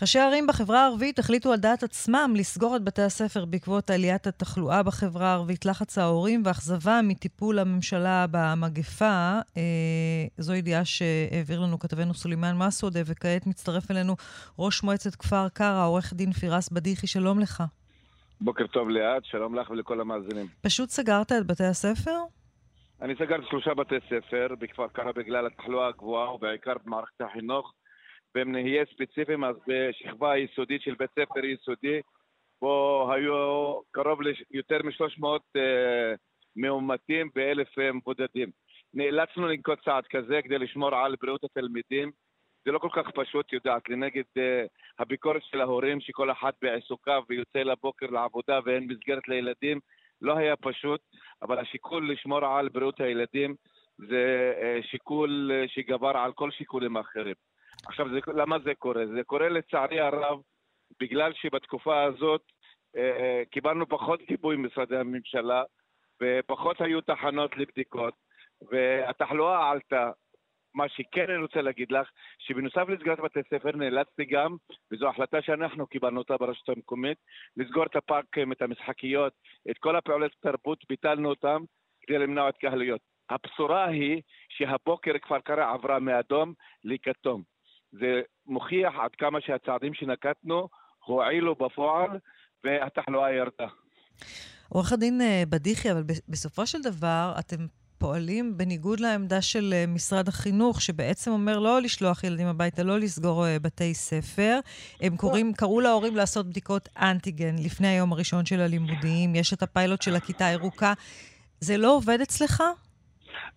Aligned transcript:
ראשי 0.00 0.18
ערים 0.18 0.46
בחברה 0.46 0.84
הערבית 0.84 1.18
החליטו 1.18 1.52
על 1.52 1.58
דעת 1.58 1.82
עצמם 1.82 2.32
לסגור 2.36 2.76
את 2.76 2.84
בתי 2.84 3.02
הספר 3.02 3.44
בעקבות 3.44 3.90
עליית 3.90 4.26
התחלואה 4.26 4.82
בחברה 4.82 5.26
הערבית, 5.26 5.64
לחץ 5.64 5.98
ההורים 5.98 6.42
ואכזבה 6.44 7.00
מטיפול 7.02 7.58
הממשלה 7.58 8.26
במגפה. 8.30 9.38
אה, 9.56 9.62
זו 10.36 10.54
ידיעה 10.54 10.84
שהעביר 10.84 11.60
לנו 11.60 11.78
כתבנו 11.78 12.14
סולימאן 12.14 12.56
מסעודה, 12.56 13.00
וכעת 13.06 13.46
מצטרף 13.46 13.90
אלינו 13.90 14.16
ראש 14.58 14.82
מועצת 14.82 15.14
כפר 15.14 15.48
קרא, 15.48 15.86
עורך 15.86 16.12
דין 16.14 16.32
פירס 16.32 16.68
בדיחי, 16.68 17.06
שלום 17.06 17.40
לך. 17.40 17.62
בוקר 18.40 18.66
טוב 18.66 18.88
ליאת, 18.88 19.24
שלום 19.24 19.54
לך 19.54 19.70
ולכל 19.70 20.00
המאזינים. 20.00 20.46
פשוט 20.60 20.88
סגרת 20.88 21.32
את 21.32 21.46
בתי 21.46 21.64
הספר? 21.64 22.16
אני 23.02 23.14
סגרתי 23.14 23.46
שלושה 23.50 23.74
בתי 23.74 23.94
ספר 24.06 24.46
בכפר 24.58 24.88
קרא 24.92 25.12
בגלל 25.12 25.46
התחלואה 25.46 25.88
הגבוהה 25.88 26.34
ובעיקר 26.34 26.72
במערכת 26.84 27.20
החינוך. 27.20 27.72
ואם 28.34 28.52
נהיה 28.52 28.84
ספציפיים, 28.94 29.44
אז 29.44 29.56
בשכבה 29.66 30.32
היסודית 30.32 30.82
של 30.82 30.94
בית 30.98 31.10
ספר 31.10 31.44
יסודי, 31.44 32.00
בו 32.60 33.08
היו 33.12 33.80
קרוב 33.90 34.20
ליותר 34.22 34.78
מ-300 34.84 35.24
uh, 35.24 35.60
מאומתים 36.56 37.30
באלף 37.34 37.68
uh, 37.78 37.92
מבודדים. 37.92 38.50
נאלצנו 38.94 39.46
לנקוט 39.46 39.84
צעד 39.84 40.06
כזה 40.06 40.40
כדי 40.44 40.58
לשמור 40.58 40.94
על 40.94 41.16
בריאות 41.20 41.44
התלמידים. 41.44 42.10
זה 42.64 42.72
לא 42.72 42.78
כל 42.78 42.88
כך 42.92 43.10
פשוט, 43.14 43.52
יודעת, 43.52 43.88
לנגד 43.88 44.22
uh, 44.38 44.68
הביקורת 44.98 45.42
של 45.44 45.60
ההורים, 45.60 46.00
שכל 46.00 46.30
אחד 46.30 46.52
בעיסוקיו 46.62 47.22
ויוצא 47.28 47.58
לבוקר 47.58 48.06
לעבודה 48.06 48.60
ואין 48.64 48.86
מסגרת 48.86 49.28
לילדים, 49.28 49.80
לא 50.22 50.36
היה 50.36 50.56
פשוט, 50.56 51.00
אבל 51.42 51.58
השיקול 51.58 52.12
לשמור 52.12 52.46
על 52.46 52.68
בריאות 52.68 53.00
הילדים 53.00 53.54
זה 53.98 54.52
uh, 54.56 54.86
שיקול 54.86 55.50
uh, 55.52 55.68
שגבר 55.68 56.16
על 56.16 56.32
כל 56.32 56.50
שיקולים 56.50 56.96
אחרים. 56.96 57.34
עכשיו, 57.86 58.06
זה, 58.10 58.18
למה 58.34 58.58
זה 58.58 58.74
קורה? 58.74 59.06
זה 59.06 59.22
קורה 59.26 59.48
לצערי 59.48 60.00
הרב 60.00 60.40
בגלל 61.00 61.32
שבתקופה 61.34 62.02
הזאת 62.02 62.42
אה, 62.96 63.02
אה, 63.02 63.42
קיבלנו 63.50 63.88
פחות 63.88 64.20
גיבוי 64.28 64.56
ממשרדי 64.56 64.96
הממשלה 64.96 65.62
ופחות 66.22 66.80
היו 66.80 67.00
תחנות 67.00 67.56
לבדיקות 67.56 68.14
והתחלואה 68.70 69.70
עלתה. 69.70 70.10
מה 70.74 70.88
שכן 70.88 71.30
אני 71.30 71.42
רוצה 71.42 71.62
להגיד 71.62 71.92
לך, 71.92 72.10
שבנוסף 72.38 72.88
לסגירת 72.88 73.20
בתי 73.20 73.40
ספר 73.50 73.76
נאלצתי 73.76 74.24
גם, 74.24 74.56
וזו 74.92 75.08
החלטה 75.08 75.42
שאנחנו 75.42 75.86
קיבלנו 75.86 76.18
אותה 76.18 76.36
ברשות 76.36 76.68
המקומית, 76.68 77.18
לסגור 77.56 77.86
את 77.86 77.96
הפארקים, 77.96 78.52
את 78.52 78.62
המשחקיות, 78.62 79.32
את 79.70 79.78
כל 79.78 79.96
הפעולות 79.96 80.32
תרבות, 80.40 80.78
ביטלנו 80.88 81.28
אותם 81.28 81.62
כדי 82.02 82.18
למנוע 82.18 82.48
התקהלויות. 82.48 83.00
הבשורה 83.30 83.84
היא 83.86 84.22
שהבוקר 84.48 85.18
כפר 85.18 85.40
קרע 85.40 85.72
עברה 85.72 85.98
מאדום 85.98 86.52
לכתום. 86.84 87.42
זה 87.92 88.20
מוכיח 88.46 88.92
עד 89.02 89.10
כמה 89.18 89.40
שהצעדים 89.40 89.94
שנקטנו 89.94 90.68
הועילו 91.04 91.54
בפועל 91.54 92.10
והתחלואה 92.64 93.32
ירדה. 93.32 93.66
עורך 94.68 94.92
הדין 94.92 95.20
אה, 95.20 95.42
בדיחי, 95.48 95.92
אבל 95.92 96.02
בסופו 96.28 96.66
של 96.66 96.82
דבר 96.82 97.32
אתם 97.38 97.66
פועלים 97.98 98.56
בניגוד 98.56 99.00
לעמדה 99.00 99.42
של 99.42 99.74
אה, 99.76 99.84
משרד 99.88 100.28
החינוך, 100.28 100.80
שבעצם 100.80 101.30
אומר 101.30 101.58
לא 101.58 101.82
לשלוח 101.82 102.24
ילדים 102.24 102.46
הביתה, 102.46 102.82
לא 102.82 102.98
לסגור 102.98 103.46
אה, 103.46 103.58
בתי 103.58 103.94
ספר. 103.94 104.58
הם 105.00 105.16
קוראים, 105.16 105.52
קראו 105.52 105.80
להורים 105.80 106.16
לעשות 106.16 106.46
בדיקות 106.46 106.88
אנטיגן 106.96 107.56
לפני 107.64 107.88
היום 107.88 108.12
הראשון 108.12 108.46
של 108.46 108.60
הלימודים. 108.60 109.34
יש 109.34 109.52
את 109.52 109.62
הפיילוט 109.62 110.02
של 110.02 110.16
הכיתה 110.16 110.46
הירוקה. 110.46 110.92
זה 111.60 111.76
לא 111.76 111.96
עובד 111.96 112.20
אצלך? 112.20 112.62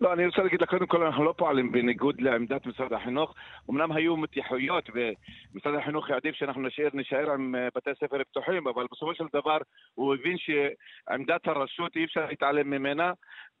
לא, 0.02 0.12
אני 0.12 0.26
רוצה 0.26 0.42
להגיד 0.42 0.62
לך, 0.62 0.70
קודם 0.70 0.86
כל 0.86 1.06
אנחנו 1.06 1.24
לא 1.24 1.34
פועלים 1.36 1.72
בניגוד 1.72 2.20
לעמדת 2.20 2.66
משרד 2.66 2.92
החינוך. 2.92 3.34
אמנם 3.70 3.92
היו 3.92 4.16
מתיחויות 4.16 4.90
ומשרד 4.94 5.74
החינוך 5.74 6.10
העדיף 6.10 6.34
שאנחנו 6.34 6.62
נשאר, 6.62 6.88
נשאר 6.94 7.32
עם 7.32 7.54
אה, 7.54 7.68
בתי 7.74 7.90
ספר 7.94 8.24
פתוחים, 8.24 8.66
אבל 8.66 8.86
בסופו 8.92 9.14
של 9.14 9.24
דבר 9.32 9.58
הוא 9.94 10.14
הבין 10.14 10.36
שעמדת 10.38 11.48
הרשות 11.48 11.96
אי 11.96 12.04
אפשר 12.04 12.26
להתעלם 12.26 12.70
ממנה, 12.70 13.12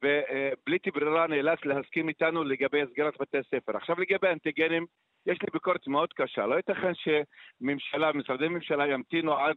ובלי 0.02 0.78
ברירה 0.94 1.26
נאלץ 1.26 1.58
להסכים 1.64 2.08
איתנו 2.08 2.44
לגבי 2.44 2.82
סגירת 2.90 3.14
בתי 3.20 3.38
ספר. 3.42 3.76
עכשיו 3.76 3.96
לגבי 4.00 4.28
אנטיגנים, 4.28 4.86
יש 5.26 5.42
לי 5.42 5.48
ביקורת 5.52 5.86
מאוד 5.86 6.12
קשה. 6.12 6.46
לא 6.46 6.54
ייתכן 6.54 6.92
שממשלה, 6.94 8.12
משרדי 8.12 8.48
ממשלה 8.48 8.86
ימתינו 8.86 9.38
עד 9.38 9.56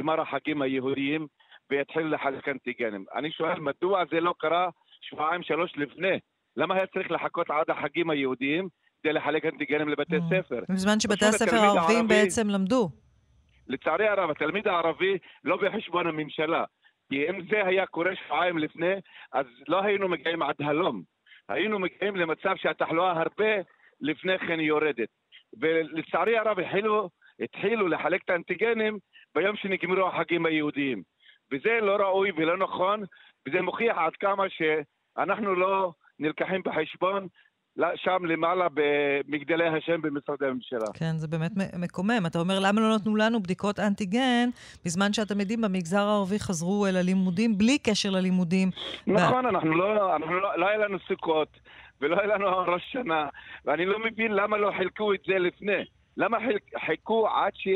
גמר 0.00 0.20
החגים 0.20 0.62
היהודיים 0.62 1.26
ויתחילו 1.70 2.08
לחלק 2.08 2.48
אנטיגנים. 2.48 3.04
אני 3.14 3.30
שואל, 3.30 3.60
מדוע 3.60 4.04
זה 4.10 4.20
לא 4.20 4.34
קרה 4.38 4.68
שבועיים, 5.08 5.42
שלוש 5.42 5.72
לפני. 5.76 6.18
למה 6.56 6.74
היה 6.74 6.86
צריך 6.86 7.10
לחכות 7.10 7.50
עד 7.50 7.70
החגים 7.70 8.10
היהודיים 8.10 8.68
כדי 9.02 9.12
לחלק 9.12 9.44
אנטיגנים 9.44 9.88
לבתי 9.88 10.16
mm. 10.16 10.20
ספר? 10.30 10.60
בזמן 10.68 11.00
שבתי 11.00 11.24
הספר 11.24 11.56
הערביים 11.56 12.08
בעצם 12.08 12.48
למדו. 12.48 12.88
לצערי 13.68 14.08
הרב, 14.08 14.30
התלמיד 14.30 14.68
הערבי 14.68 15.18
לא 15.44 15.56
בחשבון 15.56 16.06
הממשלה. 16.06 16.64
כי 17.08 17.28
אם 17.30 17.46
זה 17.50 17.66
היה 17.66 17.86
קורה 17.86 18.10
שבועיים 18.16 18.58
לפני, 18.58 18.94
אז 19.32 19.46
לא 19.68 19.82
היינו 19.82 20.08
מגיעים 20.08 20.42
עד 20.42 20.54
הלום. 20.58 21.02
היינו 21.48 21.78
מגיעים 21.78 22.16
למצב 22.16 22.54
שהתחלואה 22.56 23.20
הרבה 23.20 23.54
לפני 24.00 24.38
כן 24.38 24.60
יורדת. 24.60 25.08
ולצערי 25.60 26.38
הרב 26.38 26.58
התחילו, 26.58 27.08
התחילו 27.40 27.88
לחלק 27.88 28.20
את 28.24 28.30
האנטיגנים 28.30 28.98
ביום 29.34 29.56
שנגמרו 29.56 30.08
החגים 30.08 30.46
היהודיים. 30.46 31.02
וזה 31.52 31.78
לא 31.82 31.96
ראוי 31.96 32.30
ולא 32.36 32.56
נכון, 32.56 33.02
וזה 33.48 33.62
מוכיח 33.62 33.96
עד 33.98 34.12
כמה 34.16 34.44
שאנחנו 35.16 35.54
לא 35.54 35.92
נלקחים 36.18 36.62
בחשבון 36.64 37.26
שם 37.94 38.24
למעלה 38.24 38.66
במגדלי 38.74 39.68
השם 39.68 40.02
במשרדי 40.02 40.46
הממשלה. 40.46 40.86
כן, 40.94 41.16
זה 41.16 41.28
באמת 41.28 41.52
מקומם. 41.78 42.26
אתה 42.26 42.38
אומר, 42.38 42.58
למה 42.60 42.80
לא 42.80 42.94
נתנו 42.94 43.16
לנו 43.16 43.42
בדיקות 43.42 43.80
אנטיגן, 43.80 44.48
בזמן 44.84 45.12
שהתלמידים 45.12 45.60
במגזר 45.60 46.06
הערבי 46.06 46.38
חזרו 46.38 46.86
אל 46.86 46.96
הלימודים 46.96 47.58
בלי 47.58 47.78
קשר 47.78 48.10
ללימודים? 48.10 48.70
נכון, 49.06 49.46
ו... 49.46 49.48
אנחנו 49.48 49.74
לא, 49.74 50.16
אנחנו 50.16 50.40
לא, 50.40 50.58
לא 50.58 50.68
היה 50.68 50.78
לנו 50.78 50.98
סוכות, 51.08 51.48
ולא 52.00 52.16
היה 52.20 52.26
לנו 52.26 52.46
ראש 52.58 52.82
שנה, 52.92 53.28
ואני 53.64 53.86
לא 53.86 53.98
מבין 53.98 54.32
למה 54.32 54.56
לא 54.56 54.72
חילקו 54.78 55.14
את 55.14 55.20
זה 55.26 55.38
לפני. 55.38 55.84
למה 56.16 56.38
חיכו 56.86 57.28
עד 57.28 57.52
ש... 57.54 57.68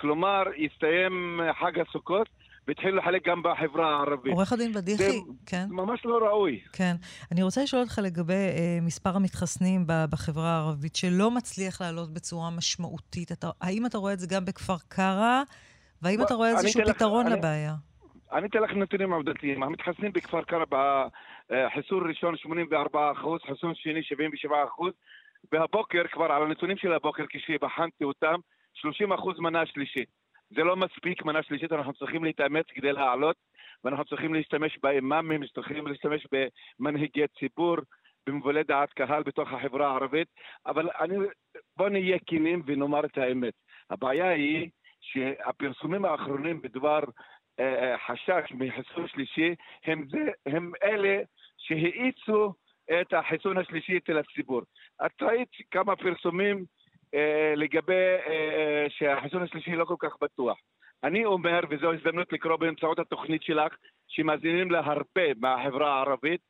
כלומר, 0.00 0.42
יסתיים 0.56 1.40
חג 1.60 1.78
הסוכות, 1.78 2.28
והתחילו 2.68 2.96
לחלק 2.96 3.26
גם 3.28 3.42
בחברה 3.42 3.96
הערבית. 3.96 4.32
עורך 4.32 4.52
הדין 4.52 4.72
בדיחי, 4.72 5.02
זה 5.02 5.18
כן. 5.46 5.64
זה 5.68 5.74
ממש 5.74 6.04
לא 6.04 6.18
ראוי. 6.26 6.60
כן. 6.72 6.94
אני 7.32 7.42
רוצה 7.42 7.62
לשאול 7.62 7.82
אותך 7.82 7.98
לגבי 8.02 8.32
אה, 8.32 8.78
מספר 8.82 9.16
המתחסנים 9.16 9.84
בחברה 9.86 10.50
הערבית, 10.56 10.96
שלא 10.96 11.30
מצליח 11.30 11.80
לעלות 11.80 12.14
בצורה 12.14 12.50
משמעותית. 12.50 13.32
אתה, 13.32 13.50
האם 13.60 13.86
אתה 13.86 13.98
רואה 13.98 14.12
את 14.12 14.18
זה 14.18 14.26
גם 14.26 14.44
בכפר 14.44 14.76
קרא, 14.88 15.42
והאם 16.02 16.22
אתה 16.22 16.34
רואה 16.34 16.50
איזשהו 16.50 16.82
פתרון 16.94 17.26
לך, 17.26 17.32
לבעיה? 17.32 17.74
אני 18.32 18.46
אתן 18.46 18.58
לך 18.58 18.70
נתונים 18.70 19.12
עובדתיים. 19.12 19.62
המתחסנים 19.62 20.12
בכפר 20.12 20.42
קרא 20.42 20.64
בחיסון 20.70 22.08
ראשון 22.08 22.36
84 22.36 23.12
אחוז, 23.12 23.40
חיסון 23.46 23.74
שני 23.74 24.02
77 24.02 24.64
אחוז, 24.68 24.92
והבוקר, 25.52 26.02
כבר 26.12 26.24
על 26.24 26.42
הנתונים 26.42 26.76
של 26.76 26.92
הבוקר, 26.92 27.24
כשבחנתי 27.28 28.04
אותם, 28.04 28.34
30 28.74 29.12
אחוז 29.12 29.38
מנה 29.38 29.66
שלישית. 29.66 30.23
זה 30.54 30.64
לא 30.64 30.76
מספיק, 30.76 31.24
מנה 31.24 31.42
שלישית, 31.42 31.72
אנחנו 31.72 31.92
צריכים 31.92 32.24
להתאמץ 32.24 32.66
כדי 32.68 32.92
לעלות, 32.92 33.36
ואנחנו 33.84 34.04
צריכים 34.04 34.34
להשתמש 34.34 34.78
באימאמים, 34.82 35.46
צריכים 35.54 35.86
להשתמש 35.86 36.26
במנהיגי 36.32 37.24
ציבור, 37.38 37.76
במבולי 38.26 38.62
דעת 38.62 38.92
קהל 38.92 39.22
בתוך 39.22 39.52
החברה 39.52 39.88
הערבית, 39.88 40.28
אבל 40.66 40.88
אני, 41.00 41.16
בוא 41.76 41.88
נהיה 41.88 42.18
כנים 42.26 42.62
ונאמר 42.66 43.04
את 43.04 43.18
האמת. 43.18 43.54
הבעיה 43.90 44.28
היא 44.28 44.70
שהפרסומים 45.00 46.04
האחרונים 46.04 46.62
בדבר 46.62 47.00
אה, 47.60 47.92
אה 47.92 47.98
חשש 47.98 48.52
מחיסון 48.52 49.08
שלישי 49.08 49.54
הם, 49.84 50.04
זה, 50.10 50.30
הם 50.46 50.72
אלה 50.82 51.22
שהאיצו 51.58 52.52
את 53.00 53.12
החיסון 53.12 53.58
השלישי 53.58 53.96
אצל 53.96 54.18
הציבור. 54.18 54.62
את 55.06 55.22
ראית 55.22 55.48
כמה 55.70 55.96
פרסומים 55.96 56.64
לגבי 57.56 57.92
אה, 57.94 58.26
אה, 58.26 58.86
שהחיסון 58.88 59.42
השלישי 59.42 59.76
לא 59.76 59.84
כל 59.84 59.96
כך 59.98 60.16
בטוח. 60.20 60.58
אני 61.04 61.24
אומר, 61.24 61.60
וזו 61.70 61.92
הזדמנות 61.92 62.32
לקרוא 62.32 62.56
באמצעות 62.56 62.98
התוכנית 62.98 63.42
שלך, 63.42 63.74
שמאזינים 64.08 64.70
לה 64.70 64.80
הרבה 64.84 65.34
מהחברה 65.40 65.94
הערבית 65.94 66.40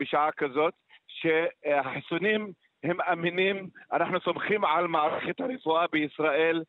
בשעה 0.00 0.32
כזאת, 0.32 0.74
שהחיסונים 1.08 2.52
הם 2.84 3.00
אמינים, 3.00 3.68
אנחנו 3.92 4.20
סומכים 4.20 4.64
על 4.64 4.86
מערכת 4.86 5.40
הרפואה 5.40 5.86
בישראל. 5.92 6.62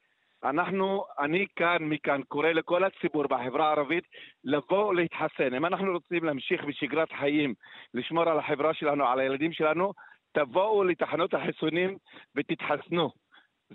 אנחנו, 0.44 1.06
אני 1.20 1.46
כאן, 1.56 1.78
מכאן, 1.82 2.22
קורא 2.28 2.50
לכל 2.50 2.84
הציבור 2.84 3.24
בחברה 3.24 3.68
הערבית 3.68 4.04
לבוא 4.44 4.94
להתחסן. 4.94 5.54
אם 5.54 5.66
אנחנו 5.66 5.92
רוצים 5.92 6.24
להמשיך 6.24 6.64
בשגרת 6.64 7.12
חיים, 7.12 7.54
לשמור 7.94 8.30
על 8.30 8.40
החברה 8.40 8.74
שלנו, 8.74 9.08
על 9.08 9.20
הילדים 9.20 9.54
שלנו, 9.54 9.94
תבואו 10.34 10.84
לתחנות 10.84 11.34
החיסונים 11.34 11.98
ותתחסנו. 12.36 13.23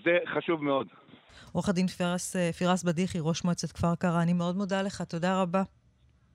זה 0.04 0.18
חשוב 0.36 0.64
מאוד. 0.64 0.86
עורך 1.52 1.68
הדין 1.68 1.86
פירס, 1.86 2.36
פירס 2.58 2.84
בדיחי, 2.84 3.18
ראש 3.20 3.44
מועצת 3.44 3.72
כפר 3.72 3.94
קרא, 3.94 4.22
אני 4.22 4.32
מאוד 4.32 4.56
מודה 4.56 4.82
לך, 4.82 5.02
תודה 5.02 5.42
רבה. 5.42 5.62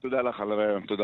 תודה 0.00 0.22
לך 0.22 0.40
על 0.40 0.52
הרעיון, 0.52 0.86
תודה. 0.86 1.02